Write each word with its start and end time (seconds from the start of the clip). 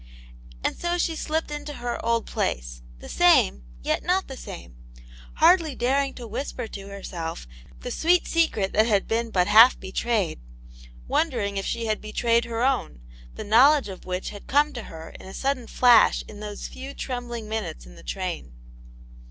And 0.63 0.75
so 0.75 0.97
she 0.97 1.15
slipped 1.15 1.51
into 1.51 1.73
her 1.73 2.03
old 2.03 2.25
place, 2.25 2.81
the 2.97 3.07
same, 3.07 3.65
yet 3.83 4.01
not 4.01 4.27
the 4.27 4.35
same, 4.35 4.75
hardly 5.35 5.75
daring 5.75 6.15
to 6.15 6.25
whisper 6.25 6.65
to 6.69 6.87
herself 6.87 7.45
the 7.81 7.91
sweet 7.91 8.27
secret 8.27 8.73
that 8.73 8.87
had 8.87 9.07
been 9.07 9.29
but 9.29 9.45
half 9.45 9.79
betrayed; 9.79 10.39
wonder 11.07 11.39
ing 11.39 11.55
if 11.57 11.67
she 11.67 11.85
had 11.85 12.01
betrayed 12.01 12.45
her 12.45 12.63
own, 12.65 13.01
the 13.35 13.43
knowledge 13.43 13.89
of 13.89 14.05
which 14.07 14.31
had 14.31 14.47
come 14.47 14.73
to 14.73 14.85
her 14.85 15.09
in 15.19 15.27
a 15.27 15.35
sudden 15.35 15.67
flash 15.67 16.23
in 16.27 16.39
those 16.39 16.67
few 16.67 16.95
trembling 16.95 17.47
minutes 17.47 17.85
in 17.85 17.93
the 17.93 18.01
train. 18.01 18.53